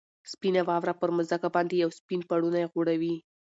[0.31, 3.15] سپینه واوره پر مځکه باندې یو سپین پړونی غوړوي.